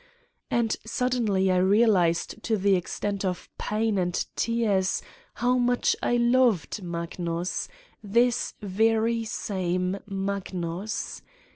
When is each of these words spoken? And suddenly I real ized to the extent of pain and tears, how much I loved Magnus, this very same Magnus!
And 0.49 0.75
suddenly 0.83 1.51
I 1.51 1.57
real 1.57 1.95
ized 1.95 2.41
to 2.45 2.57
the 2.57 2.75
extent 2.75 3.23
of 3.23 3.49
pain 3.59 3.99
and 3.99 4.15
tears, 4.35 5.03
how 5.35 5.59
much 5.59 5.95
I 6.01 6.17
loved 6.17 6.81
Magnus, 6.81 7.67
this 8.03 8.55
very 8.63 9.23
same 9.25 9.99
Magnus! 10.07 11.21